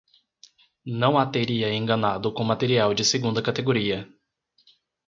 [0.83, 4.11] não a teria enganado com material de segunda categoria.